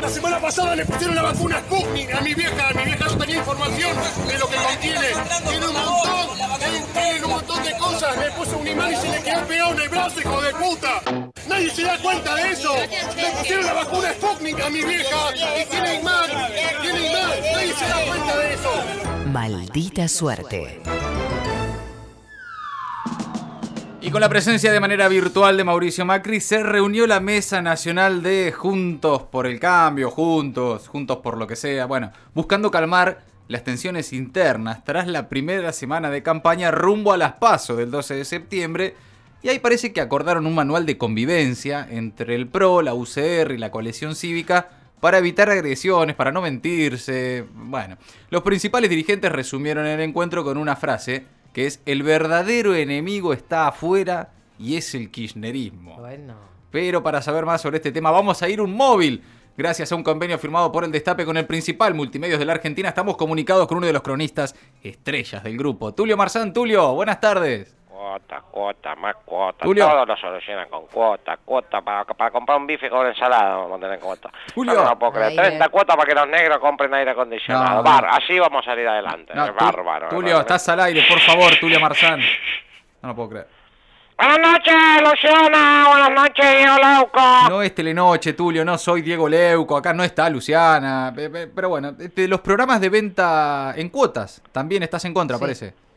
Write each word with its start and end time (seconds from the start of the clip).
La 0.00 0.08
semana 0.08 0.40
pasada 0.40 0.76
le 0.76 0.84
pusieron 0.84 1.14
la 1.16 1.22
vacuna 1.22 1.60
Sputnik 1.60 2.14
a 2.14 2.20
mi 2.20 2.34
vieja. 2.34 2.72
Mi 2.74 2.84
vieja 2.84 3.04
no 3.06 3.18
tenía 3.18 3.36
información 3.38 3.96
de 4.26 4.38
lo 4.38 4.48
que 4.48 4.56
contiene. 4.56 5.08
Tiene 5.48 5.66
un 5.66 5.74
montón, 5.74 6.38
tiene 6.92 7.24
un 7.24 7.30
montón 7.30 7.64
de 7.64 7.76
cosas. 7.76 8.16
Le 8.18 8.30
puso 8.32 8.58
un 8.58 8.66
imán 8.66 8.92
y 8.92 8.96
se 8.96 9.08
le 9.08 9.22
quedó 9.22 9.46
pegado 9.46 9.72
en 9.72 9.80
el 9.80 9.88
brazo, 9.88 10.20
hijo 10.20 10.40
de 10.40 10.54
puta. 10.54 11.02
Nadie 11.48 11.70
se 11.70 11.82
da 11.82 11.98
cuenta 11.98 12.34
de 12.36 12.50
eso. 12.52 12.74
Le 13.16 13.30
pusieron 13.38 13.66
la 13.66 13.72
vacuna 13.74 14.12
Sputnik 14.12 14.60
a 14.60 14.70
mi 14.70 14.82
vieja 14.82 15.16
y 15.60 15.64
tiene 15.66 15.94
imán. 15.96 16.30
Tiene 16.80 17.08
imán. 17.08 17.30
Nadie 17.52 17.74
se 17.74 17.88
da 17.88 18.06
cuenta 18.06 18.36
de 18.38 18.54
eso. 18.54 18.70
Maldita 19.26 20.08
suerte. 20.08 20.80
Y 24.08 24.10
con 24.10 24.22
la 24.22 24.30
presencia 24.30 24.72
de 24.72 24.80
manera 24.80 25.06
virtual 25.06 25.58
de 25.58 25.64
Mauricio 25.64 26.06
Macri, 26.06 26.40
se 26.40 26.62
reunió 26.62 27.06
la 27.06 27.20
Mesa 27.20 27.60
Nacional 27.60 28.22
de 28.22 28.54
Juntos 28.56 29.24
por 29.24 29.46
el 29.46 29.60
Cambio, 29.60 30.10
Juntos, 30.10 30.88
Juntos 30.88 31.18
por 31.18 31.36
lo 31.36 31.46
que 31.46 31.56
sea, 31.56 31.84
bueno, 31.84 32.10
buscando 32.32 32.70
calmar 32.70 33.20
las 33.48 33.64
tensiones 33.64 34.14
internas 34.14 34.82
tras 34.82 35.08
la 35.08 35.28
primera 35.28 35.74
semana 35.74 36.08
de 36.08 36.22
campaña 36.22 36.70
rumbo 36.70 37.12
a 37.12 37.18
las 37.18 37.34
PASO 37.34 37.76
del 37.76 37.90
12 37.90 38.14
de 38.14 38.24
septiembre. 38.24 38.94
Y 39.42 39.50
ahí 39.50 39.58
parece 39.58 39.92
que 39.92 40.00
acordaron 40.00 40.46
un 40.46 40.54
manual 40.54 40.86
de 40.86 40.96
convivencia 40.96 41.86
entre 41.90 42.34
el 42.34 42.46
PRO, 42.46 42.80
la 42.80 42.94
UCR 42.94 43.52
y 43.52 43.58
la 43.58 43.70
coalición 43.70 44.14
cívica 44.14 44.70
para 45.02 45.18
evitar 45.18 45.50
agresiones, 45.50 46.16
para 46.16 46.32
no 46.32 46.40
mentirse. 46.40 47.44
Bueno, 47.52 47.98
los 48.30 48.40
principales 48.40 48.88
dirigentes 48.88 49.30
resumieron 49.30 49.84
el 49.84 50.00
encuentro 50.00 50.44
con 50.44 50.56
una 50.56 50.76
frase 50.76 51.26
que 51.58 51.66
es 51.66 51.82
el 51.86 52.04
verdadero 52.04 52.72
enemigo 52.76 53.32
está 53.32 53.66
afuera 53.66 54.30
y 54.60 54.76
es 54.76 54.94
el 54.94 55.10
kirchnerismo. 55.10 55.96
Bueno. 55.96 56.36
Pero 56.70 57.02
para 57.02 57.20
saber 57.20 57.46
más 57.46 57.62
sobre 57.62 57.78
este 57.78 57.90
tema 57.90 58.12
vamos 58.12 58.40
a 58.44 58.48
ir 58.48 58.60
un 58.60 58.72
móvil. 58.72 59.24
Gracias 59.56 59.90
a 59.90 59.96
un 59.96 60.04
convenio 60.04 60.38
firmado 60.38 60.70
por 60.70 60.84
el 60.84 60.92
Destape 60.92 61.24
con 61.24 61.36
el 61.36 61.46
principal 61.46 61.94
multimedios 61.94 62.38
de 62.38 62.44
la 62.44 62.52
Argentina, 62.52 62.90
estamos 62.90 63.16
comunicados 63.16 63.66
con 63.66 63.78
uno 63.78 63.88
de 63.88 63.92
los 63.92 64.02
cronistas 64.02 64.54
estrellas 64.84 65.42
del 65.42 65.58
grupo. 65.58 65.92
Tulio 65.92 66.16
Marzán, 66.16 66.52
Tulio, 66.52 66.94
buenas 66.94 67.18
tardes. 67.18 67.77
Cuota, 67.98 68.40
cuota, 68.48 68.94
más 68.94 69.16
cuota. 69.24 69.64
Julio. 69.64 69.84
Todo 69.88 70.06
lo 70.06 70.16
solucionan 70.16 70.68
con 70.68 70.86
cuota, 70.86 71.36
cuota. 71.44 71.80
Para, 71.82 72.04
para 72.04 72.30
comprar 72.30 72.56
un 72.58 72.64
bife 72.64 72.88
con 72.88 73.04
ensalada 73.04 73.56
vamos 73.56 73.76
a 73.76 73.80
tener 73.80 73.98
cuota. 73.98 74.30
Julio. 74.54 74.72
No, 74.74 74.84
no 74.84 74.96
puedo 74.96 75.12
creer. 75.14 75.30
Ahí, 75.30 75.36
30 75.36 75.64
eh. 75.64 75.68
cuotas 75.68 75.96
para 75.96 76.08
que 76.08 76.14
los 76.14 76.28
negros 76.28 76.58
compren 76.58 76.94
aire 76.94 77.10
acondicionado. 77.10 77.78
No, 77.78 77.82
Bar, 77.82 78.04
no. 78.04 78.10
así 78.12 78.38
vamos 78.38 78.62
a 78.64 78.70
salir 78.70 78.86
adelante. 78.86 79.32
No, 79.34 79.46
es 79.46 79.52
bárbaro. 79.52 80.08
Tulio, 80.10 80.38
estás 80.38 80.68
al 80.68 80.78
aire, 80.78 81.02
por 81.08 81.18
favor, 81.18 81.56
Tulio 81.60 81.80
Marzán. 81.80 82.20
No 83.02 83.08
lo 83.08 83.14
puedo 83.16 83.28
creer. 83.30 83.48
Buenas 84.16 84.38
noches, 84.38 84.74
Luciana. 85.02 85.84
Buenas 85.88 86.10
noches, 86.12 86.56
Diego 86.56 86.76
Leuco. 86.76 87.20
No 87.50 87.62
es 87.62 87.74
Telenoche, 87.74 88.32
Tulio, 88.34 88.64
no 88.64 88.78
soy 88.78 89.02
Diego 89.02 89.28
Leuco, 89.28 89.76
acá 89.76 89.92
no 89.92 90.04
está 90.04 90.30
Luciana. 90.30 91.12
pe- 91.16 91.30
pe- 91.30 91.48
Pero 91.48 91.68
bueno, 91.70 91.90
de 91.92 92.28
los 92.28 92.40
programas 92.42 92.80
de 92.80 92.90
venta 92.90 93.72
en 93.76 93.88
cuotas, 93.88 94.40
también 94.52 94.84
estás 94.84 95.04
en 95.04 95.12
contra, 95.12 95.36
Sí. 95.36 95.40
parece. 95.40 95.87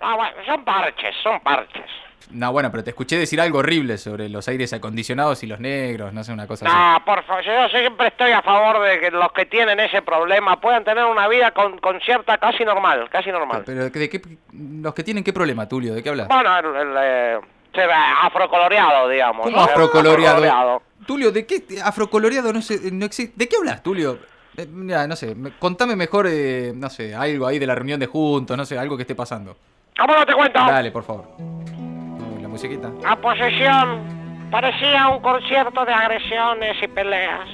Ah, 0.00 0.16
bueno, 0.16 0.36
son 0.46 0.64
parches, 0.64 1.14
son 1.22 1.40
parches. 1.40 1.84
No, 2.30 2.52
bueno, 2.52 2.70
pero 2.70 2.82
te 2.82 2.90
escuché 2.90 3.18
decir 3.18 3.38
algo 3.40 3.58
horrible 3.58 3.98
sobre 3.98 4.28
los 4.30 4.48
aires 4.48 4.72
acondicionados 4.72 5.42
y 5.42 5.46
los 5.46 5.60
negros, 5.60 6.12
no 6.12 6.24
sé, 6.24 6.32
una 6.32 6.46
cosa 6.46 6.66
así. 6.66 6.74
No, 6.74 7.04
por 7.04 7.22
favor, 7.24 7.44
yo 7.44 7.68
siempre 7.68 8.08
estoy 8.08 8.32
a 8.32 8.40
favor 8.40 8.82
de 8.82 8.98
que 8.98 9.10
los 9.10 9.30
que 9.32 9.44
tienen 9.46 9.78
ese 9.80 10.00
problema 10.00 10.58
puedan 10.58 10.84
tener 10.84 11.04
una 11.04 11.28
vida 11.28 11.50
con, 11.50 11.78
con 11.78 12.00
cierta 12.00 12.38
casi 12.38 12.64
normal, 12.64 13.08
casi 13.10 13.30
normal. 13.30 13.62
Pero, 13.66 13.90
¿de 13.90 14.08
qué, 14.08 14.20
los 14.52 14.94
que 14.94 15.04
tienen 15.04 15.22
qué 15.22 15.32
problema, 15.34 15.68
Tulio? 15.68 15.94
¿De 15.94 16.02
qué 16.02 16.08
hablas? 16.08 16.28
Bueno, 16.28 16.58
el, 16.58 16.66
el, 16.88 16.96
eh, 16.98 17.38
se 17.74 17.82
afrocoloreado, 17.82 19.08
digamos. 19.08 19.44
¿Cómo 19.44 19.60
afrocoloreado? 19.60 20.36
Afrocoloreado. 20.38 20.82
Tulio, 21.06 21.30
¿de 21.30 21.46
qué 21.46 21.62
afrocoloreado 21.82 22.52
no, 22.52 22.62
sé, 22.62 22.90
no 22.90 23.04
existe? 23.04 23.34
¿De 23.36 23.48
qué 23.48 23.56
hablas, 23.56 23.82
Tulio? 23.82 24.18
Eh, 24.56 24.66
mira, 24.66 25.06
no 25.06 25.14
sé, 25.16 25.34
me- 25.34 25.50
contame 25.58 25.94
mejor, 25.94 26.26
eh, 26.28 26.72
no 26.74 26.88
sé, 26.88 27.14
algo 27.14 27.46
ahí 27.46 27.58
de 27.58 27.66
la 27.66 27.74
reunión 27.74 28.00
de 28.00 28.06
juntos, 28.06 28.56
no 28.56 28.64
sé, 28.64 28.78
algo 28.78 28.96
que 28.96 29.02
esté 29.02 29.14
pasando. 29.14 29.56
¿Cómo 29.98 30.14
no 30.14 30.26
te 30.26 30.34
cuento? 30.34 30.58
Dale, 30.58 30.90
por 30.90 31.04
favor. 31.04 31.24
Uy, 31.38 32.42
la 32.42 32.48
musiquita. 32.48 32.90
La 33.02 33.16
posesión 33.16 34.48
parecía 34.50 35.08
un 35.08 35.20
concierto 35.20 35.84
de 35.84 35.92
agresiones 35.92 36.76
y 36.82 36.88
peleas. 36.88 37.48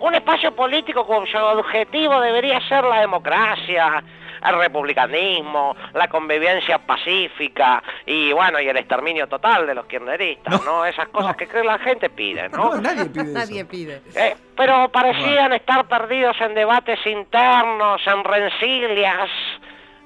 Un 0.00 0.14
espacio 0.14 0.54
político 0.54 1.06
cuyo 1.06 1.50
objetivo 1.60 2.20
debería 2.20 2.60
ser 2.68 2.82
la 2.82 3.00
democracia, 3.00 4.02
el 4.44 4.58
republicanismo, 4.58 5.76
la 5.94 6.08
convivencia 6.08 6.78
pacífica 6.78 7.80
y 8.04 8.32
bueno, 8.32 8.58
y 8.60 8.68
el 8.68 8.76
exterminio 8.78 9.28
total 9.28 9.64
de 9.64 9.76
los 9.76 9.86
kirchneristas, 9.86 10.64
No, 10.64 10.78
¿no? 10.78 10.84
Esas 10.84 11.06
cosas 11.10 11.30
no. 11.30 11.36
que 11.36 11.46
cree 11.46 11.62
la 11.62 11.78
gente 11.78 12.10
pide, 12.10 12.48
¿no? 12.48 12.74
No, 12.74 12.80
nadie 12.80 13.04
pide 13.06 13.22
eso. 13.30 13.32
Nadie 13.38 13.64
pide. 13.64 14.02
Eh, 14.16 14.34
pero 14.56 14.88
parecían 14.90 15.52
estar 15.52 15.86
perdidos 15.86 16.36
en 16.40 16.54
debates 16.56 16.98
internos, 17.06 18.02
en 18.04 18.24
rencillas, 18.24 19.30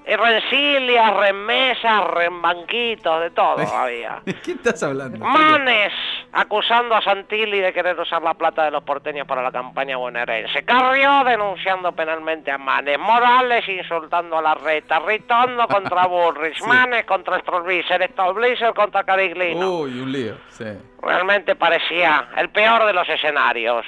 en 0.09 0.19
rencillas, 0.21 1.17
remesas, 1.17 2.05
rembanquitos, 2.05 3.21
de 3.23 3.31
todo 3.31 3.57
había. 3.77 4.21
¿De 4.25 4.35
qué 4.35 4.53
estás 4.53 4.83
hablando? 4.85 5.19
Manes 5.25 5.93
acusando 6.33 6.95
a 6.95 7.03
Santilli 7.03 7.59
de 7.61 7.73
querer 7.73 7.99
usar 7.99 8.23
la 8.23 8.35
plata 8.35 8.65
de 8.65 8.71
los 8.71 8.83
porteños 8.85 9.27
para 9.27 9.43
la 9.43 9.51
campaña 9.51 9.97
bonaerense. 9.97 10.65
Carrió 10.65 11.25
denunciando 11.25 11.91
penalmente 11.93 12.51
a 12.53 12.59
Manes. 12.59 12.99
Morales 12.99 13.69
insultando 13.69 14.39
a 14.39 14.43
la 14.43 14.55
reta. 14.55 15.01
Ritondo 15.01 15.67
contra 15.67 16.07
Bullrich. 16.07 16.57
Sí. 16.59 16.69
Manes 16.69 17.05
contra 17.05 17.41
Stolbizer. 17.41 18.09
Stolbizer 18.13 18.75
contra 18.75 19.03
Cariglino. 19.05 19.81
Uy, 19.81 19.99
un 20.01 20.13
lío. 20.13 20.37
Sí, 20.51 20.67
Realmente 21.03 21.55
parecía 21.57 22.29
el 22.37 22.49
peor 22.51 22.85
de 22.87 22.93
los 22.93 23.09
escenarios. 23.09 23.85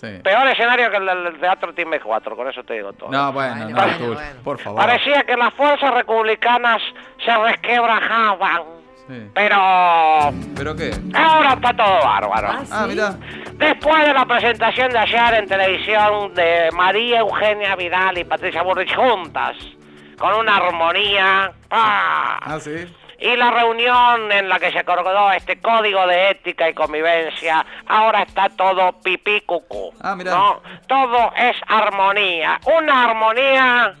Sí. 0.00 0.20
Peor 0.22 0.46
escenario 0.48 0.90
que 0.90 0.96
el 0.96 1.06
del 1.06 1.40
Teatro 1.40 1.72
Time 1.74 2.00
4, 2.00 2.36
con 2.36 2.48
eso 2.48 2.62
te 2.64 2.74
digo 2.74 2.92
todo. 2.92 3.10
No, 3.10 3.32
bueno, 3.32 3.54
Bueno, 3.54 3.68
no, 3.70 3.76
bueno, 3.76 3.92
Tulio, 3.98 4.14
bueno. 4.14 4.40
por 4.42 4.58
favor. 4.58 4.80
Parecía 4.80 5.22
que 5.24 5.36
las 5.36 5.52
fuerzas 5.54 5.92
republicanas 5.94 6.80
se 7.24 7.36
resquebrajaban. 7.36 8.62
Sí. 9.08 9.28
Pero 9.34 9.56
¿Pero 10.54 10.76
qué? 10.76 10.92
ahora 11.14 11.54
está 11.54 11.72
todo 11.74 11.98
bárbaro. 12.04 12.48
Ah, 12.48 12.62
Ah, 12.70 12.86
mira. 12.88 13.14
Después 13.54 14.06
de 14.06 14.14
la 14.14 14.24
presentación 14.24 14.90
de 14.92 14.98
ayer 14.98 15.34
en 15.34 15.48
televisión 15.48 16.32
de 16.34 16.68
María 16.72 17.18
Eugenia 17.20 17.74
Vidal 17.74 18.18
y 18.18 18.24
Patricia 18.24 18.62
Burrich 18.62 18.94
juntas, 18.94 19.56
con 20.16 20.32
una 20.34 20.56
armonía, 20.58 21.50
¡pah! 21.68 22.38
Ah, 22.40 22.58
sí. 22.60 22.86
Y 23.20 23.36
la 23.36 23.50
reunión 23.50 24.32
en 24.32 24.48
la 24.48 24.58
que 24.58 24.72
se 24.72 24.78
acordó 24.78 25.30
este 25.32 25.60
código 25.60 26.06
de 26.06 26.30
ética 26.30 26.68
y 26.68 26.74
convivencia, 26.74 27.64
ahora 27.86 28.22
está 28.22 28.48
todo 28.50 28.92
pipí 29.00 29.42
cucú. 29.42 29.92
Ah, 30.02 30.14
mirá. 30.16 30.32
¿no? 30.32 30.62
Todo 30.88 31.32
es 31.36 31.56
armonía, 31.68 32.58
una 32.76 33.04
armonía 33.04 33.94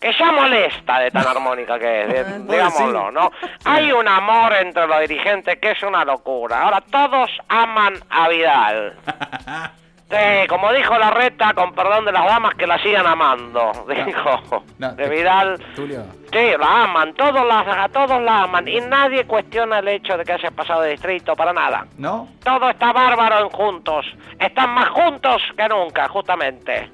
que 0.00 0.12
ya 0.18 0.32
molesta 0.32 0.98
de 1.00 1.10
tan 1.10 1.26
armónica 1.36 1.78
que 1.78 2.02
es, 2.02 2.08
de- 2.08 2.20
Ah, 2.20 2.38
digámoslo, 2.48 3.10
¿no? 3.10 3.30
Hay 3.66 3.92
un 3.92 4.08
amor 4.08 4.54
entre 4.54 4.86
los 4.86 5.00
dirigentes 5.00 5.58
que 5.60 5.72
es 5.72 5.82
una 5.82 6.04
locura. 6.06 6.62
Ahora 6.62 6.80
todos 6.80 7.30
aman 7.48 7.94
a 8.08 8.28
Vidal. 8.28 8.94
Sí, 10.10 10.48
como 10.48 10.72
dijo 10.72 10.98
la 10.98 11.12
reta, 11.12 11.54
con 11.54 11.72
perdón 11.72 12.04
de 12.04 12.10
las 12.10 12.26
damas, 12.26 12.56
que 12.56 12.66
la 12.66 12.78
sigan 12.82 13.06
amando, 13.06 13.70
dijo. 13.86 14.64
No, 14.80 14.92
de 14.94 15.08
Vidal. 15.10 15.58
Tulio. 15.76 16.02
Sí, 16.32 16.52
la 16.58 16.84
aman, 16.84 17.12
todos 17.12 17.46
la, 17.46 17.84
a 17.84 17.88
todos 17.90 18.20
la 18.22 18.44
aman 18.44 18.66
y 18.66 18.80
nadie 18.80 19.26
cuestiona 19.26 19.80
el 19.80 19.88
hecho 19.88 20.16
de 20.16 20.24
que 20.24 20.32
haya 20.32 20.50
pasado 20.52 20.80
de 20.80 20.92
distrito, 20.92 21.36
para 21.36 21.52
nada. 21.52 21.86
¿No? 21.98 22.28
Todo 22.42 22.70
está 22.70 22.90
bárbaro 22.92 23.40
en 23.44 23.50
juntos, 23.50 24.06
están 24.38 24.70
más 24.70 24.88
juntos 24.88 25.42
que 25.54 25.68
nunca, 25.68 26.08
justamente. 26.08 26.90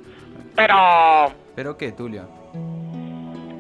Pero 0.57 0.75
¿Pero 1.55 1.77
qué, 1.77 1.93
Tulio? 1.93 2.29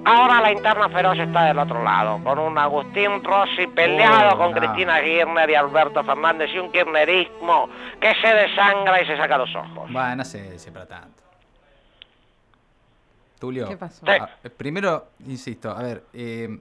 ahora 0.04 0.40
la 0.40 0.50
interna 0.52 0.88
feroz 0.88 1.18
está 1.18 1.44
del 1.44 1.58
otro 1.58 1.82
lado, 1.84 2.18
con 2.24 2.38
un 2.38 2.56
Agustín 2.58 3.22
Rossi 3.22 3.66
peleado 3.68 4.34
Oh, 4.34 4.38
con 4.38 4.50
no. 4.52 4.56
Cristina 4.58 5.00
Kirchner 5.02 5.50
y 5.50 5.54
Alberto 5.54 6.02
Fernández 6.04 6.50
y 6.54 6.58
un 6.58 6.72
kirchnerismo 6.72 7.68
que 8.00 8.12
se 8.20 8.28
desangra 8.34 9.02
y 9.02 9.06
se 9.06 9.16
saca 9.16 9.38
los 9.38 9.54
ojos. 9.54 9.90
Bueno, 9.92 10.16
no 10.16 10.24
sé 10.24 10.58
si 10.58 10.70
para 10.72 10.86
tanto. 10.86 11.22
Tulio. 13.38 13.68
¿Qué 13.68 13.76
pasó? 13.76 14.04
Sí. 14.06 14.12
ah, 14.20 14.28
primero, 14.56 15.08
insisto, 15.26 15.70
a 15.70 15.82
ver, 15.82 16.02
eh, 16.12 16.58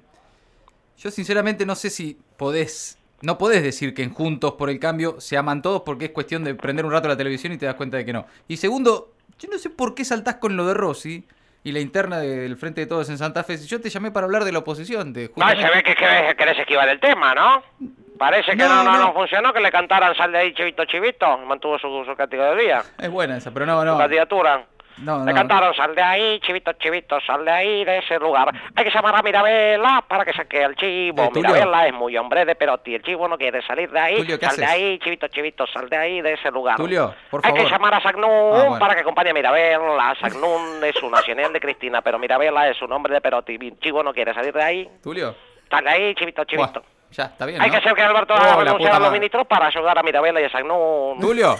yo 0.97 1.11
sinceramente 1.11 1.65
no 1.65 1.75
sé 1.75 1.89
si 1.89 2.17
podés, 2.37 2.97
no 3.21 3.37
podés 3.37 3.63
decir 3.63 3.93
que 3.93 4.03
en 4.03 4.13
Juntos 4.13 4.53
por 4.53 4.69
el 4.69 4.79
Cambio 4.79 5.19
se 5.19 5.37
aman 5.37 5.61
todos 5.61 5.81
porque 5.81 6.05
es 6.05 6.11
cuestión 6.11 6.43
de 6.43 6.55
prender 6.55 6.85
un 6.85 6.91
rato 6.91 7.07
la 7.07 7.17
televisión 7.17 7.53
y 7.53 7.57
te 7.57 7.65
das 7.65 7.75
cuenta 7.75 7.97
de 7.97 8.05
que 8.05 8.13
no. 8.13 8.25
Y 8.47 8.57
segundo, 8.57 9.11
yo 9.39 9.49
no 9.49 9.57
sé 9.57 9.69
por 9.69 9.95
qué 9.95 10.05
saltás 10.05 10.35
con 10.35 10.55
lo 10.55 10.65
de 10.65 10.73
Rossi 10.73 11.25
y 11.63 11.71
la 11.71 11.79
interna 11.79 12.19
del 12.19 12.55
Frente 12.57 12.81
de 12.81 12.87
Todos 12.87 13.09
en 13.09 13.17
Santa 13.17 13.43
Fe. 13.43 13.57
Si 13.57 13.67
yo 13.67 13.81
te 13.81 13.89
llamé 13.89 14.11
para 14.11 14.25
hablar 14.25 14.43
de 14.45 14.51
la 14.51 14.59
oposición, 14.59 15.13
de 15.13 15.31
No, 15.35 15.51
y 15.51 15.55
se 15.55 15.69
ve 15.69 15.81
que 15.83 15.95
querés, 15.95 16.35
querés 16.35 16.59
esquivar 16.59 16.87
el 16.89 16.99
tema, 16.99 17.33
¿no? 17.33 17.63
Parece 18.19 18.51
que 18.51 18.57
No, 18.57 18.69
no, 18.69 18.83
no, 18.83 18.91
no. 18.93 18.99
no 19.07 19.13
funcionó, 19.13 19.51
que 19.51 19.59
le 19.59 19.71
cantaran 19.71 20.15
sal 20.15 20.31
de 20.31 20.37
ahí, 20.37 20.53
chivito, 20.53 20.85
chivito, 20.85 21.37
mantuvo 21.39 21.77
su, 21.79 22.05
su 22.05 22.15
categoría, 22.15 22.83
Es 22.97 23.09
buena 23.09 23.35
esa, 23.37 23.51
pero 23.51 23.65
no, 23.65 23.79
su 23.79 23.85
no. 23.85 23.97
candidatura. 23.97 24.65
No, 24.99 25.19
Le 25.25 25.31
no. 25.31 25.33
cantaron, 25.33 25.73
sal 25.73 25.93
de 25.93 26.01
ahí, 26.01 26.39
chivito, 26.39 26.71
chivito, 26.73 27.19
sal 27.21 27.43
de 27.43 27.51
ahí, 27.51 27.83
de 27.83 27.97
ese 27.97 28.17
lugar. 28.17 28.49
Hay 28.75 28.83
que 28.85 28.89
llamar 28.91 29.15
a 29.15 29.21
Mirabela 29.21 30.03
para 30.07 30.23
que 30.23 30.31
saque 30.33 30.63
al 30.63 30.75
chivo. 30.75 31.23
Eh. 31.23 31.29
Mirabela 31.35 31.87
es 31.87 31.93
muy 31.93 32.15
hombre 32.17 32.45
de 32.45 32.55
Perotti. 32.55 32.95
El 32.95 33.03
chivo 33.03 33.27
no 33.27 33.37
quiere 33.37 33.61
salir 33.63 33.91
de 33.91 33.99
ahí. 33.99 34.15
Tulio, 34.17 34.39
¿qué 34.39 34.45
sal 34.45 34.55
de 34.57 34.65
ahí, 34.65 34.99
chivito, 34.99 35.27
chivito, 35.27 35.67
sal 35.67 35.89
de 35.89 35.97
ahí, 35.97 36.21
de 36.21 36.33
ese 36.33 36.49
lugar. 36.49 36.77
Tulio, 36.77 37.13
por 37.29 37.41
Hay 37.45 37.51
favor. 37.51 37.65
que 37.65 37.69
llamar 37.71 37.93
a 37.95 38.01
Sagnún 38.01 38.25
Ah, 38.55 38.63
bueno. 38.67 38.79
para 38.79 38.95
que 38.95 39.01
acompañe 39.01 39.31
a 39.31 39.33
Mirabela. 39.33 40.15
Sagnún 40.21 40.81
es 40.83 41.01
un 41.03 41.11
nacional 41.11 41.51
de 41.51 41.59
Cristina, 41.59 42.01
pero 42.01 42.17
Mirabela 42.17 42.69
es 42.69 42.81
un 42.81 42.91
hombre 42.93 43.13
de 43.13 43.21
Perotti. 43.21 43.55
El 43.55 43.79
chivo 43.79 44.01
no 44.01 44.13
quiere 44.13 44.33
salir 44.33 44.53
de 44.53 44.63
ahí. 44.63 44.89
Tulio. 45.03 45.35
Sal 45.69 45.83
de 45.83 45.89
ahí, 45.89 46.15
chivito, 46.15 46.43
chivito. 46.45 46.79
Buah, 46.79 47.11
ya, 47.11 47.23
está 47.25 47.45
bien. 47.45 47.61
Hay 47.61 47.67
¿no? 47.67 47.73
que 47.73 47.77
hacer 47.79 47.93
que 47.95 48.01
Alberto 48.01 48.33
haga 48.33 48.55
renunciar 48.63 48.93
a 48.95 48.99
los 48.99 49.11
ministros 49.11 49.45
para 49.47 49.67
ayudar 49.67 49.97
a 49.97 50.03
Mirabela 50.03 50.39
y 50.39 50.45
a 50.45 50.49
Sagnún. 50.49 51.19
Tulio. 51.19 51.55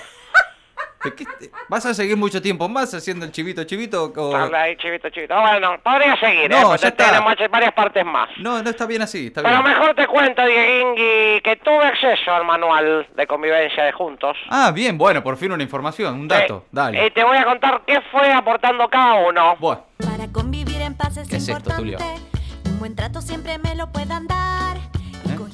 ¿De 1.06 1.16
qué 1.16 1.25
te- 1.40 1.52
¿Vas 1.69 1.86
a 1.86 1.94
seguir 1.94 2.18
mucho 2.18 2.42
tiempo 2.42 2.68
más 2.68 2.94
haciendo 2.94 3.25
el 3.25 3.31
chivito 3.31 3.63
chivito? 3.63 4.12
o- 4.16 4.50
de 4.50 4.57
ahí, 4.57 4.75
chivito, 4.78 5.10
chivito. 5.10 5.34
Bueno, 5.40 5.78
podría 5.84 6.19
seguir, 6.19 6.50
No, 6.50 6.57
¿eh? 6.57 6.60
ya 6.62 6.68
Porque 6.68 6.88
está. 6.88 7.04
tiene 7.10 7.22
muchas- 7.22 7.50
varias 7.50 7.74
partes 7.74 8.06
más. 8.06 8.30
No, 8.40 8.62
no 8.62 8.69
está 8.69 8.86
bien 8.86 9.02
así, 9.02 9.28
está 9.28 9.42
Pero 9.44 9.62
bien. 9.62 9.74
mejor 9.75 9.96
te 9.96 10.07
cuento, 10.07 10.46
Dieguingui, 10.46 11.42
que 11.42 11.60
tuve 11.63 11.86
acceso 11.86 12.31
al 12.34 12.46
manual 12.46 13.07
de 13.16 13.28
convivencia 13.28 13.84
de 13.86 13.92
Juntos. 13.92 14.36
Ah, 14.50 14.72
bien, 14.72 14.98
bueno, 14.98 15.24
por 15.24 15.38
fin 15.38 15.52
una 15.52 15.63
información, 15.63 16.16
un 16.16 16.28
dato. 16.28 16.60
Sí. 16.66 16.69
Dale. 16.72 17.06
Y 17.07 17.12
te 17.12 17.24
voy 17.24 17.38
a 17.38 17.46
contar 17.46 17.81
qué 17.88 18.00
fue 18.12 18.31
aportando 18.31 18.88
cada 18.90 19.16
uno. 19.28 19.56
Buah, 19.60 19.78
Para 19.98 20.28
convivir 20.31 20.81
en 20.81 20.96
paz 20.96 21.18
es 21.18 21.28
¿Qué 21.28 21.38
es 21.38 21.48
esto, 21.48 21.52
importante. 21.60 21.81
Tulio? 21.81 21.98
Un 22.66 22.80
buen 22.80 22.96
trato 22.96 23.22
siempre 23.22 23.57
me 23.60 23.75
lo 23.75 23.92
puedan 23.92 24.28
dar. 24.28 24.78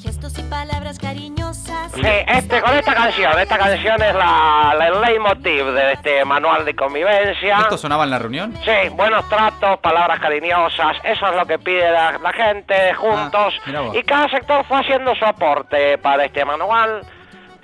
Gestos 0.02 0.36
y 0.36 0.42
palabras 0.42 0.98
cariñosas. 0.98 1.92
Sí, 1.92 2.02
este, 2.02 2.60
con 2.60 2.76
esta 2.76 2.92
canción, 2.92 3.38
esta 3.38 3.56
canción 3.56 4.02
es 4.02 4.14
la, 4.14 4.74
la 4.76 4.88
el 4.88 5.00
leitmotiv 5.00 5.64
de 5.66 5.92
este 5.92 6.24
manual 6.24 6.64
de 6.64 6.74
convivencia. 6.74 7.58
¿esto 7.60 7.78
sonaba 7.78 8.02
en 8.02 8.10
la 8.10 8.18
reunión? 8.18 8.52
Sí, 8.64 8.88
buenos 8.90 9.28
tratos, 9.28 9.78
palabras 9.78 10.18
cariñosas, 10.18 10.96
eso 11.04 11.28
es 11.28 11.36
lo 11.36 11.46
que 11.46 11.56
pide 11.60 11.88
la, 11.88 12.18
la 12.18 12.32
gente 12.32 12.94
juntos. 12.94 13.54
Ah, 13.58 13.62
mirá 13.66 13.80
vos. 13.82 13.96
y 13.96 14.02
cada 14.02 14.28
sector 14.28 14.64
fue 14.66 14.80
haciendo 14.80 15.14
su 15.14 15.24
aporte 15.24 15.96
para 15.98 16.24
este 16.24 16.44
manual. 16.44 17.02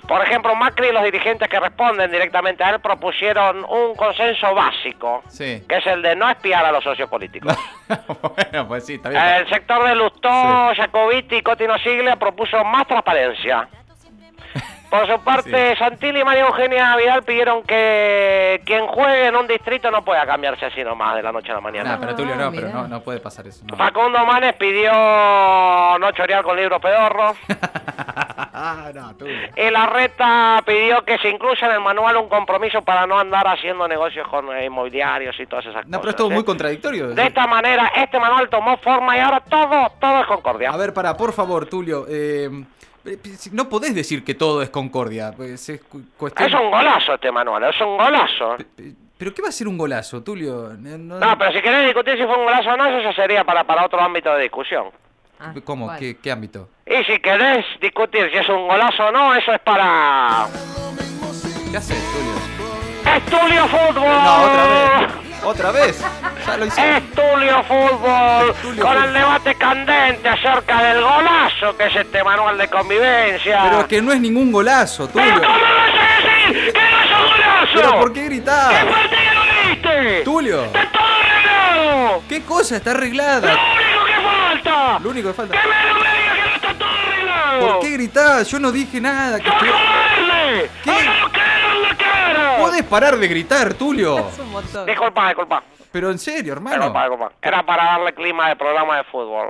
Por 0.08 0.22
ejemplo, 0.22 0.55
Macri 0.56 0.88
y 0.88 0.93
los 0.93 1.05
dirigentes 1.05 1.46
que 1.49 1.60
responden 1.60 2.10
directamente 2.10 2.64
a 2.64 2.70
él 2.70 2.81
propusieron 2.81 3.62
un 3.69 3.94
consenso 3.94 4.55
básico, 4.55 5.22
Sí. 5.28 5.62
que 5.69 5.76
es 5.76 5.87
el 5.87 6.00
de 6.00 6.16
no 6.16 6.28
espiar 6.31 6.64
a 6.64 6.72
los 6.72 6.82
socios 6.82 7.10
políticos. 7.10 7.55
bueno, 8.37 8.66
pues 8.66 8.87
sí, 8.87 8.94
está 8.94 9.10
bien. 9.10 9.22
El 9.22 9.49
sector 9.50 9.87
de 9.87 9.94
Lustó, 9.94 10.31
Jacobiti 10.75 11.37
y 11.37 11.43
Cotino 11.43 11.76
Siglia 11.78 12.16
propuso 12.16 12.64
más 12.64 12.87
transparencia. 12.87 13.69
Por 14.90 15.06
su 15.06 15.20
parte, 15.23 15.76
Santilli 15.76 16.20
y 16.20 16.25
María 16.25 16.46
Eugenia 16.46 16.96
Vidal 16.96 17.23
pidieron 17.23 17.62
que 17.62 18.62
quien 18.64 18.87
juegue 18.87 19.26
en 19.26 19.37
un 19.37 19.46
distrito 19.46 19.90
no 19.90 20.02
pueda 20.02 20.25
cambiarse 20.25 20.64
así 20.64 20.82
nomás 20.82 21.14
de 21.17 21.23
la 21.23 21.31
noche 21.31 21.52
a 21.52 21.56
la 21.56 21.61
mañana. 21.61 21.93
Nah, 21.93 22.00
pero 22.00 22.14
Tulio, 22.17 22.35
no, 22.37 22.44
Ah, 22.46 22.50
pero 22.55 22.69
no, 22.70 22.88
no 22.88 23.00
puede 23.02 23.20
pasar 23.20 23.46
eso. 23.46 23.62
No. 23.67 23.76
Facundo 23.76 24.25
Manes 24.25 24.55
pidió 24.55 24.90
no 24.93 26.11
chorear 26.12 26.43
con 26.43 26.56
libros 26.56 26.81
pedorros. 26.81 27.37
no. 28.94 29.14
Y 29.56 29.70
la 29.70 29.87
reta 29.87 30.62
pidió 30.67 31.05
que 31.05 31.19
se 31.19 31.29
incluya 31.29 31.67
en 31.69 31.75
el 31.75 31.81
manual 31.81 32.17
un 32.17 32.29
compromiso 32.29 32.82
para 32.82 33.06
no 33.06 33.19
andar 33.19 33.46
haciendo 33.46 33.87
negocios 33.88 34.26
con 34.29 34.55
eh, 34.56 34.64
inmobiliarios 34.67 35.38
y 35.38 35.46
todas 35.46 35.67
esas 35.67 35.87
No, 35.87 35.99
cosas. 35.99 36.00
pero 36.00 36.11
es 36.11 36.17
todo 36.17 36.31
¿eh? 36.31 36.35
muy 36.35 36.44
contradictorio. 36.44 37.08
De 37.08 37.25
esta 37.26 37.46
manera, 37.46 37.93
este 37.96 38.19
manual 38.19 38.49
tomó 38.49 38.76
forma 38.79 39.17
y 39.17 39.20
ahora 39.20 39.40
todo, 39.40 39.90
todo 40.00 40.20
es 40.20 40.26
concordia. 40.26 40.70
A 40.70 40.76
ver, 40.76 40.93
para, 40.94 41.17
por 41.17 41.32
favor, 41.32 41.67
Tulio. 41.67 42.06
eh, 42.08 42.49
no 43.52 43.69
podés 43.69 43.94
decir 43.94 44.25
que 44.25 44.34
todo 44.34 44.62
es 44.62 44.70
concordia. 44.70 45.32
Pues 45.37 45.69
es 45.69 45.81
cu- 45.82 46.02
cuestión. 46.16 46.49
Es 46.49 46.55
un 46.55 46.70
golazo 46.70 47.14
este 47.14 47.31
manual, 47.32 47.64
es 47.64 47.81
un 47.81 47.96
golazo. 47.96 48.56
Pe- 48.58 48.64
pe- 48.64 48.93
¿Pero 49.19 49.34
qué 49.34 49.43
va 49.43 49.49
a 49.49 49.52
ser 49.52 49.66
un 49.66 49.76
golazo, 49.76 50.22
Tulio? 50.22 50.70
Eh, 50.72 50.76
no- 50.78 51.19
No, 51.19 51.38
pero 51.38 51.52
si 51.52 51.60
querés 51.60 51.84
discutir 51.87 52.16
si 52.16 52.25
fue 52.25 52.37
un 52.37 52.44
golazo 52.44 52.70
o 52.70 52.76
no, 52.76 52.87
eso 52.87 53.00
ya 53.00 53.12
sería 53.14 53.43
para, 53.44 53.64
para 53.64 53.84
otro 53.87 54.00
ámbito 54.00 54.32
de 54.34 54.43
discusión. 54.43 54.87
Ah, 55.40 55.52
¿Cómo? 55.64 55.90
¿Qué, 55.99 56.16
qué 56.22 56.31
ámbito? 56.32 56.69
Y 56.87 57.02
si 57.05 57.19
querés 57.20 57.64
discutir 57.81 58.28
si 58.31 58.38
es 58.38 58.49
un 58.49 58.66
golazo 58.69 59.06
o 59.06 59.12
no, 59.12 59.34
eso 59.34 59.52
es 59.52 59.61
para... 59.61 60.46
¿Qué 61.70 61.76
haces, 61.76 62.02
Tulio? 62.12 63.14
¡Estudio 63.16 63.66
Fútbol! 63.69 64.02
No, 64.08 64.43
otra 64.43 64.66
vez. 64.66 65.12
¿Otra 65.44 65.70
vez? 65.70 66.00
Ya 66.46 66.56
lo 66.56 66.67
hice. 66.67 66.96
Estudio 66.99 67.62
Fútbol, 67.64 68.46
con 68.62 68.75
Fútbol. 68.75 69.05
el 69.05 69.12
debate 69.14 69.55
candente 69.55 70.29
acerca 70.29 70.82
del 70.82 71.02
golazo 71.02 71.76
que 71.76 71.87
es 71.87 71.96
este 71.96 72.23
manual 72.25 72.58
de 72.58 72.69
convivencia. 72.69 73.61
Pero 73.64 73.81
es 73.81 73.87
que 73.87 74.02
no 74.02 74.12
es 74.12 74.20
ningún 74.20 74.50
golazo, 74.52 75.08
¿Pero 75.08 75.25
Tulio. 75.26 75.43
cómo 75.49 75.58
vas 75.58 75.94
a 75.94 76.49
decir 76.49 76.73
que 76.73 76.81
no 76.81 76.99
es 76.99 77.11
un 77.11 77.26
golazo? 77.26 77.73
¿Pero 77.75 78.00
por 78.00 78.12
qué 78.12 78.20
¿Qué 78.20 78.26
gritar? 78.26 78.87
partido 78.88 79.35
no 79.35 79.69
viste? 79.70 80.20
Tulio. 80.25 80.64
¡Está 80.64 80.88
todo 80.93 81.02
arreglado! 81.06 82.23
¿Qué 82.29 82.43
cosa 82.43 82.76
está 82.76 82.90
¡Lo 82.93 82.96
arreglada? 82.99 83.52
único 83.52 84.05
que 84.06 84.14
falta! 84.23 84.99
Lo 84.99 85.11
único 85.11 85.29
que 85.29 85.35
falta. 85.35 85.61
¡Que 85.61 85.69
me, 85.69 85.75
me 85.75 86.19
diga 86.19 86.35
que 86.35 86.40
no 86.50 86.55
está 86.56 86.75
todo 86.75 86.88
arreglado! 86.88 87.61
¿Por 87.69 87.81
qué 87.81 87.90
gritás? 87.90 88.49
Yo 88.50 88.58
no 88.58 88.73
dije 88.73 89.00
nada. 89.00 89.38
Que 89.38 89.49
¡Sos 89.49 89.62
estoy- 89.62 90.68
parar 92.88 93.17
de 93.17 93.29
gritar, 93.29 93.75
Tulio? 93.75 94.19
Es 94.29 94.38
un 94.38 94.50
montón. 94.50 94.87
Disculpa, 94.87 95.26
disculpa. 95.29 95.62
Pero 95.93 96.11
en 96.11 96.19
serio, 96.19 96.52
hermano. 96.52 96.76
Disculpa, 96.76 97.02
disculpa. 97.08 97.32
Era 97.43 97.64
para 97.64 97.85
darle 97.85 98.14
clima 98.14 98.49
de 98.49 98.56
programa 98.56 98.96
de 98.99 99.05
fútbol. 99.05 99.46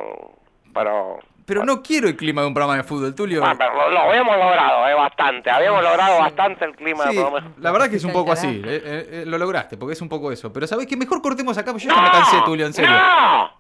Pero... 0.74 1.18
Pero 1.46 1.64
no 1.64 1.82
quiero 1.82 2.08
el 2.08 2.14
clima 2.16 2.42
de 2.42 2.48
un 2.48 2.52
programa 2.52 2.76
de 2.76 2.82
fútbol, 2.84 3.14
Tulio. 3.14 3.42
Ah, 3.42 3.54
pero 3.56 3.72
lo, 3.74 3.88
lo 3.90 4.00
habíamos 4.00 4.36
logrado, 4.36 4.86
eh, 4.86 4.92
bastante. 4.92 5.50
Habíamos 5.50 5.82
logrado 5.82 6.18
bastante 6.18 6.66
el 6.66 6.76
clima 6.76 7.04
Sí, 7.04 7.16
del 7.16 7.24
programa. 7.24 7.52
la 7.56 7.70
verdad 7.72 7.88
que 7.88 7.96
es 7.96 8.04
un 8.04 8.12
poco 8.12 8.32
así. 8.32 8.48
Eh, 8.48 8.82
eh, 8.84 9.08
eh, 9.10 9.24
lo 9.26 9.38
lograste, 9.38 9.78
porque 9.78 9.94
es 9.94 10.02
un 10.02 10.10
poco 10.10 10.30
eso. 10.30 10.52
Pero 10.52 10.66
sabés 10.66 10.86
que 10.86 10.94
mejor 10.98 11.22
cortemos 11.22 11.56
acá, 11.56 11.72
porque 11.72 11.86
yo 11.86 11.94
ya 11.94 12.02
me 12.02 12.10
cansé, 12.10 12.36
Tulio, 12.44 12.66
en 12.66 12.74
serio. 12.74 12.90
¡No! 12.90 13.50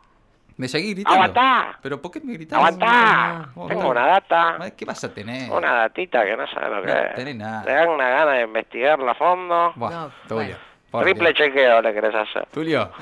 Me 0.58 0.68
seguí 0.68 0.92
gritando. 0.92 1.14
Aguantá. 1.22 1.78
¿Pero 1.80 2.02
por 2.02 2.10
qué 2.10 2.20
me 2.20 2.32
gritás? 2.34 2.58
¡Aguantá! 2.58 3.48
Tengo 3.68 3.88
una 3.90 4.06
data. 4.06 4.58
¿Qué 4.76 4.84
vas 4.84 5.02
a 5.04 5.14
tener? 5.14 5.50
Una 5.50 5.72
datita 5.72 6.24
que 6.24 6.36
no 6.36 6.46
sabe 6.48 6.76
lo 6.76 6.82
que 6.82 6.88
No 6.88 6.94
es. 6.98 7.14
tenés 7.14 7.36
nada. 7.36 7.62
Te 7.62 7.72
dan 7.72 7.88
una 7.88 8.08
gana 8.08 8.32
de 8.32 8.42
investigarla 8.42 9.12
a 9.12 9.14
fondo. 9.14 9.72
Buah, 9.76 9.90
No, 9.90 10.10
Tulio. 10.28 10.56
bueno. 10.90 11.04
Triple 11.06 11.34
chequeo 11.34 11.80
le 11.80 11.94
querés 11.94 12.14
hacer. 12.14 12.46
Tulio. 12.52 12.90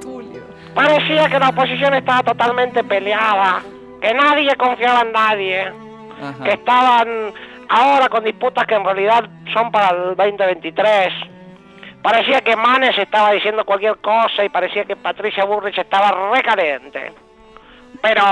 Tulio. 0.00 0.42
Parecía 0.74 1.28
que 1.28 1.38
la 1.38 1.48
oposición 1.50 1.94
estaba 1.94 2.22
totalmente 2.22 2.82
peleada. 2.84 3.62
Que 4.00 4.12
nadie 4.12 4.54
confiaba 4.56 5.02
en 5.02 5.12
nadie. 5.12 5.72
Ajá. 6.22 6.44
que 6.44 6.52
estaban 6.52 7.08
ahora 7.68 8.08
con 8.08 8.22
disputas 8.24 8.64
que 8.66 8.74
en 8.76 8.84
realidad 8.84 9.28
son 9.52 9.70
para 9.72 9.90
el 9.90 10.14
2023. 10.16 11.12
Parecía 12.04 12.42
que 12.42 12.54
Manes 12.54 12.98
estaba 12.98 13.32
diciendo 13.32 13.64
cualquier 13.64 13.96
cosa 13.96 14.44
y 14.44 14.50
parecía 14.50 14.84
que 14.84 14.94
Patricia 14.94 15.46
Burrich 15.46 15.78
estaba 15.78 16.30
recaliente. 16.34 17.14
Pero 18.02 18.22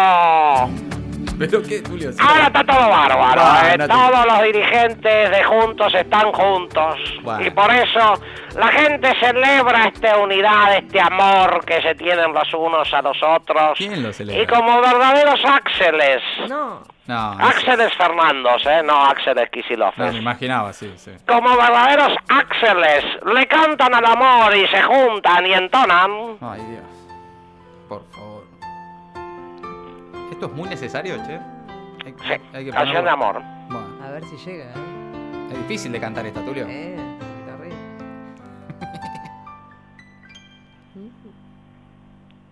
¿Pero 1.38 1.62
qué, 1.62 1.80
Tulio? 1.80 2.12
Sí. 2.12 2.18
ahora 2.20 2.46
está 2.46 2.64
todo 2.64 2.88
bárbaro. 2.88 3.42
¿eh? 3.66 3.78
no 3.78 3.86
te- 3.88 3.92
Todos 3.92 4.26
los 4.26 4.42
dirigentes 4.42 5.30
de 5.30 5.42
Juntos 5.44 5.94
están 5.94 6.32
juntos. 6.32 6.96
Bueno. 7.22 7.46
Y 7.46 7.50
por 7.50 7.70
eso 7.72 8.14
la 8.56 8.68
gente 8.68 9.12
celebra 9.18 9.88
esta 9.88 10.18
unidad, 10.18 10.76
este 10.76 11.00
amor 11.00 11.64
que 11.64 11.80
se 11.82 11.94
tienen 11.96 12.32
los 12.32 12.52
unos 12.54 12.92
a 12.94 13.02
los 13.02 13.16
otros. 13.22 13.76
¿Quién 13.76 14.02
lo 14.02 14.12
celebra? 14.12 14.42
Y 14.42 14.46
como 14.46 14.80
verdaderos 14.80 15.40
Axeles. 15.44 16.22
No. 16.48 16.82
No, 17.04 17.32
Axeles 17.32 17.92
Fernandos, 17.96 18.64
¿eh? 18.64 18.80
No 18.84 19.04
Axeles 19.06 19.50
Kicillof. 19.50 19.96
no, 19.98 20.12
me 20.12 20.18
imaginaba, 20.18 20.72
sí, 20.72 20.92
sí. 20.96 21.10
Como 21.26 21.56
verdaderos 21.56 22.14
Axeles, 22.28 23.04
le 23.34 23.46
cantan 23.48 23.92
al 23.92 24.04
amor 24.06 24.54
y 24.56 24.66
se 24.68 24.80
juntan 24.82 25.44
y 25.44 25.52
entonan. 25.52 26.10
Ay, 26.40 26.60
Dios. 26.60 26.82
¿Esto 30.42 30.50
es 30.54 30.58
muy 30.58 30.68
necesario, 30.68 31.14
che? 31.24 31.34
Hay, 32.04 32.14
Sí, 32.18 32.32
hay 32.52 32.64
que 32.64 32.70
canción 32.72 32.72
ponerlo- 32.72 33.02
de 33.04 33.10
amor. 33.10 33.42
Bueno, 33.70 34.04
A 34.04 34.10
ver 34.10 34.24
si 34.24 34.36
llega, 34.38 34.64
¿eh? 34.64 35.48
es 35.52 35.58
difícil 35.58 35.92
de 35.92 36.00
cantar 36.00 36.26
esta, 36.26 36.44
Tulio. 36.44 36.66
Eh. 36.68 36.96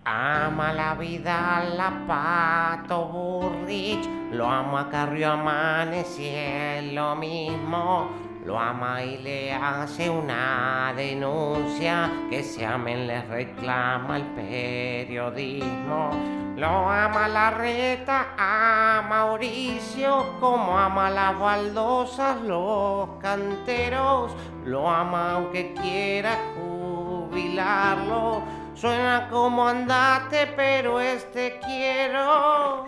Ama 0.05 0.73
la 0.73 0.95
vida 0.95 1.63
la 1.75 1.91
Pato 2.07 3.05
Burrich, 3.05 4.07
lo 4.31 4.47
ama 4.49 4.89
Carrio 4.89 5.31
Amaneci, 5.33 6.27
es 6.27 6.93
lo 6.93 7.15
mismo. 7.15 8.09
Lo 8.45 8.57
ama 8.57 9.03
y 9.03 9.17
le 9.21 9.53
hace 9.53 10.09
una 10.09 10.91
denuncia 10.95 12.09
que 12.29 12.41
se 12.41 12.65
amen 12.65 13.05
le 13.05 13.21
reclama 13.21 14.17
el 14.17 14.23
periodismo. 14.23 16.09
Lo 16.55 16.89
ama 16.89 17.27
la 17.27 17.51
reta 17.51 18.27
a 18.37 19.01
Mauricio 19.07 20.35
como 20.39 20.77
ama 20.77 21.09
las 21.09 21.39
baldosas 21.39 22.41
los 22.41 23.09
canteros. 23.21 24.31
Lo 24.65 24.89
ama 24.89 25.31
aunque 25.33 25.73
quiera 25.73 26.37
jubilarlo. 26.55 28.43
Suena 28.73 29.27
como 29.29 29.67
andate, 29.67 30.47
pero 30.55 30.99
este 30.99 31.59
quiero. 31.65 32.87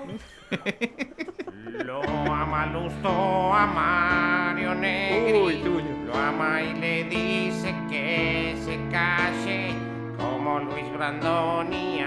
Lo 1.84 2.01
ama 2.03 2.67
Lusto, 2.67 3.53
a 3.53 3.65
Mario 3.65 4.75
Negri. 4.75 5.41
Uy. 5.41 5.63
Lo 6.05 6.13
ama 6.13 6.24
ama 6.34 6.62
y 6.62 6.74
le 6.79 7.03
dice 7.05 7.74
que 7.89 8.55
se 8.63 8.77
calle, 8.91 9.74
como 10.53 10.72
Luis 10.72 10.91
Brandón 10.93 11.74
y 11.74 12.03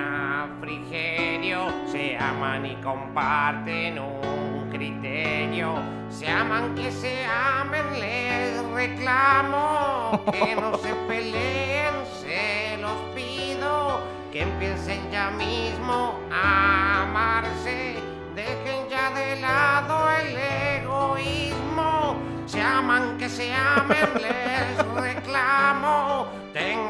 Frigerio, 0.61 1.67
se 1.91 2.17
aman 2.17 2.65
y 2.65 2.77
comparten 2.77 3.99
un 3.99 4.69
criterio, 4.71 5.75
se 6.11 6.29
aman 6.29 6.75
que 6.77 6.91
se 6.93 7.25
amen, 7.27 7.85
les 7.99 8.65
reclamo, 8.73 10.23
que 10.31 10.55
no 10.61 10.79
se 10.79 10.95
peleen, 11.09 11.95
se 12.21 12.79
los 12.81 12.97
pido, 13.17 14.01
que 14.31 14.43
empiecen 14.43 15.11
ya 15.11 15.31
mismo 15.31 16.21
a 16.33 17.03
amarse, 17.03 17.97
dejen 18.37 18.89
ya 18.89 19.11
de 19.11 19.41
lado 19.41 20.09
el 20.21 20.37
egoísmo, 20.83 22.17
se 22.47 22.63
aman 22.63 23.19
que 23.19 23.29
se 23.29 23.53
amen, 23.53 24.09
les 24.15 24.87
reclamo, 24.95 26.06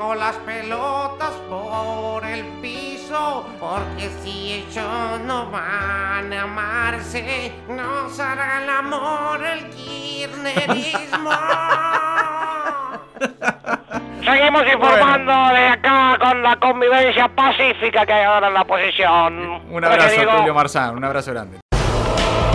tengo 0.06 0.14
las 0.14 0.36
pelotas 0.36 1.32
por 1.48 2.24
el 2.24 2.44
piso, 2.62 3.44
porque 3.58 4.08
si 4.22 4.52
ellos 4.52 5.20
no 5.24 5.50
van 5.50 6.32
a 6.32 6.42
amarse, 6.42 7.52
nos 7.68 8.20
hará 8.20 8.62
el 8.62 8.70
amor 8.70 9.44
el 9.44 9.68
kirchnerismo. 9.70 11.30
Seguimos 14.24 14.62
informando 14.72 15.32
de 15.54 15.66
acá 15.68 16.18
con 16.20 16.42
la 16.42 16.56
convivencia 16.56 17.28
pacífica 17.28 18.06
que 18.06 18.12
hay 18.12 18.24
ahora 18.24 18.48
en 18.48 18.54
la 18.54 18.62
oposición. 18.62 19.62
Un 19.70 19.84
abrazo, 19.84 20.20
digo, 20.20 20.32
Tulio 20.36 20.54
Marzán, 20.54 20.96
un 20.96 21.04
abrazo 21.04 21.32
grande. 21.32 21.60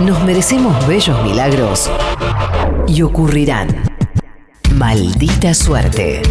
Nos 0.00 0.22
merecemos 0.24 0.86
bellos 0.86 1.22
milagros 1.22 1.90
y 2.86 3.02
ocurrirán. 3.02 3.68
Maldita 4.74 5.54
suerte. 5.54 6.22